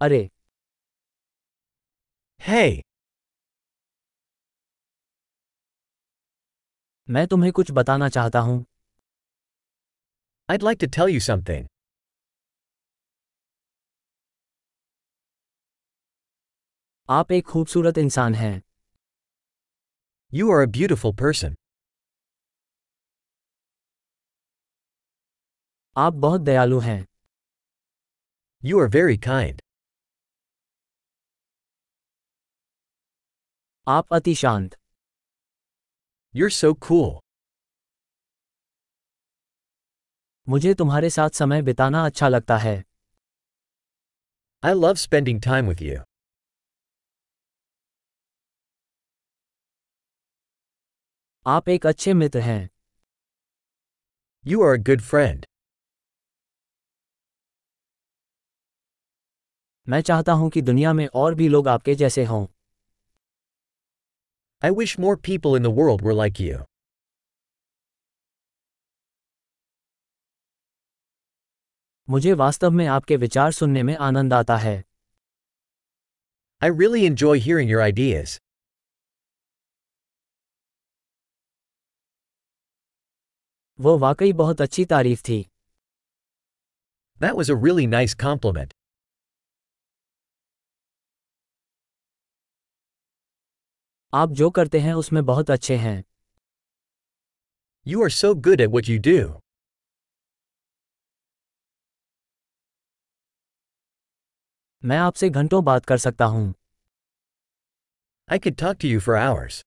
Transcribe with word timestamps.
अरे। 0.00 0.30
है 2.40 2.62
hey. 2.62 2.82
मैं 7.08 7.26
तुम्हें 7.26 7.52
कुछ 7.52 7.70
बताना 7.70 8.08
चाहता 8.08 8.40
हूँ। 8.40 8.64
I 10.50 10.58
like 10.62 10.78
to 10.80 10.86
tell 10.86 11.14
you 11.14 11.20
something 11.20 11.68
आप 17.08 17.32
एक 17.32 17.46
खूबसूरत 17.46 17.98
इंसान 17.98 18.34
हैं। 18.34 18.62
You 20.34 20.52
are 20.52 20.62
a 20.62 20.70
beautiful 20.70 21.14
person 21.14 21.54
आप 25.96 26.12
बहुत 26.12 26.40
दयालु 26.40 26.78
हैं। 26.80 27.00
यू 28.64 28.80
आर 28.80 28.88
वेरी 28.88 29.18
काइंड 29.18 29.62
आप 33.90 34.12
अति 34.14 34.34
शांत 34.34 34.74
You're 36.34 36.52
so 36.56 36.68
cool. 36.86 37.08
मुझे 40.48 40.74
तुम्हारे 40.74 41.10
साथ 41.10 41.30
समय 41.30 41.62
बिताना 41.62 42.04
अच्छा 42.06 42.28
लगता 42.28 42.56
है 42.58 42.74
I 44.62 44.72
love 44.74 45.00
spending 45.02 45.40
time 45.46 45.72
with 45.72 45.82
you. 45.88 45.98
आप 51.46 51.68
एक 51.68 51.86
अच्छे 51.86 52.14
मित्र 52.14 52.40
हैं 52.40 52.68
You 54.44 54.62
are 54.66 54.74
a 54.76 54.82
good 54.90 55.04
friend. 55.10 55.44
मैं 59.88 60.00
चाहता 60.00 60.32
हूँ 60.32 60.50
कि 60.50 60.62
दुनिया 60.62 60.92
में 60.92 61.06
और 61.14 61.34
भी 61.34 61.48
लोग 61.48 61.68
आपके 61.68 61.94
जैसे 61.94 62.24
हों 62.24 62.46
I 64.63 64.71
wish 64.71 64.97
more 64.97 65.15
people 65.17 65.55
in 65.55 65.63
the 65.63 65.73
world 65.79 66.01
were 66.01 66.15
like 66.23 66.39
you. 66.39 66.63
मुझे 72.09 72.33
वास्तव 72.33 72.71
में 72.71 72.85
आपके 72.87 73.15
विचार 73.15 73.51
सुनने 73.51 73.83
में 73.83 73.95
आनंद 73.95 74.33
आता 74.33 74.57
है 74.57 74.83
I 76.63 76.69
really 76.81 77.03
enjoy 77.09 77.35
hearing 77.47 77.69
your 77.71 77.81
ideas. 77.91 78.39
वो 83.79 83.97
वाकई 83.97 84.33
बहुत 84.33 84.61
अच्छी 84.61 84.85
तारीफ 84.85 85.21
थी 85.21 85.45
That 87.19 87.37
was 87.39 87.49
a 87.49 87.55
really 87.65 87.87
nice 87.87 88.13
compliment. 88.25 88.73
आप 94.12 94.30
जो 94.30 94.48
करते 94.50 94.78
हैं 94.80 94.92
उसमें 94.94 95.24
बहुत 95.26 95.50
अच्छे 95.50 95.76
हैं। 95.76 96.02
You 97.86 98.02
are 98.04 98.10
so 98.10 98.34
good 98.46 98.60
at 98.60 98.68
what 98.68 98.88
you 98.88 98.98
do 99.00 99.18
मैं 104.82 104.98
आपसे 104.98 105.28
घंटों 105.30 105.62
बात 105.64 105.84
कर 105.84 105.98
सकता 105.98 106.24
हूँ। 106.24 106.42
I 108.28 108.38
can 108.38 108.54
talk 108.54 108.76
to 108.82 108.88
you 108.88 109.00
for 109.00 109.16
hours 109.16 109.62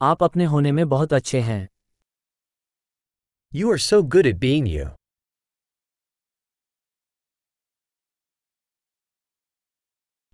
आप 0.00 0.22
अपने 0.22 0.44
होने 0.44 0.72
में 0.72 0.88
बहुत 0.88 1.12
अच्छे 1.12 1.40
हैं। 1.40 1.68
You 3.52 3.72
are 3.72 3.78
so 3.80 4.02
good 4.02 4.26
at 4.26 4.36
being 4.36 4.68
you 4.68 4.86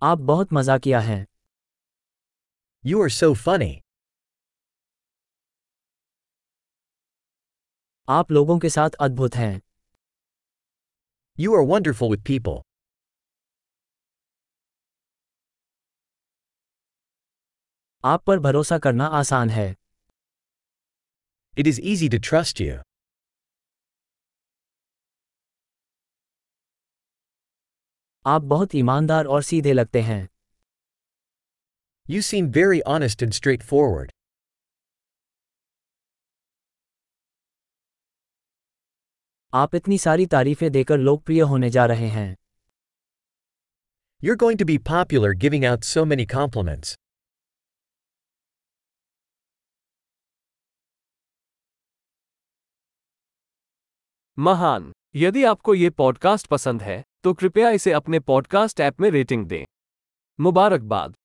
आप 0.01 0.17
बहुत 0.19 0.53
मज़ा 0.53 0.77
किया 0.77 0.99
है। 0.99 1.25
यू 2.83 3.01
आर 3.03 3.09
सो 3.09 3.33
फनी 3.33 3.71
आप 8.07 8.31
लोगों 8.31 8.57
के 8.59 8.69
साथ 8.69 8.95
अद्भुत 8.99 9.35
हैं। 9.35 9.61
You 11.37 11.55
are 11.55 11.65
wonderful 11.67 12.09
with 12.09 12.23
people 12.27 12.61
आप 18.03 18.23
पर 18.23 18.39
भरोसा 18.39 18.77
करना 18.79 19.05
आसान 19.19 19.49
है। 19.49 19.69
It 21.57 21.67
is 21.67 21.81
easy 21.83 22.09
to 22.09 22.17
trust 22.29 22.61
you 22.61 22.75
आप 28.27 28.41
बहुत 28.41 28.75
ईमानदार 28.75 29.25
और 29.25 29.41
सीधे 29.43 29.73
लगते 29.73 30.01
हैं। 30.01 30.27
You 32.09 32.21
seem 32.21 32.47
very 32.47 32.81
honest 32.81 33.23
and 33.23 33.33
straightforward 33.63 34.11
आप 39.53 39.75
इतनी 39.75 39.97
सारी 39.97 40.25
तारीफें 40.25 40.71
देकर 40.71 40.97
लोकप्रिय 40.97 41.41
होने 41.41 41.69
जा 41.69 41.85
रहे 41.85 42.07
हैं। 42.09 42.35
You 44.23 44.35
going 44.35 44.59
to 44.59 44.65
be 44.65 44.77
popular 44.77 45.33
giving 45.37 45.65
out 45.65 45.83
so 45.83 46.05
many 46.05 46.25
compliments 46.25 46.97
महान 54.37 54.91
यदि 55.17 55.43
आपको 55.43 55.73
ये 55.75 55.89
पॉडकास्ट 55.89 56.47
पसंद 56.47 56.81
है 56.81 57.03
तो 57.23 57.33
कृपया 57.33 57.69
इसे 57.69 57.91
अपने 57.91 58.19
पॉडकास्ट 58.19 58.79
ऐप 58.79 59.01
में 59.01 59.09
रेटिंग 59.11 59.45
दें। 59.45 59.65
मुबारकबाद। 60.39 61.15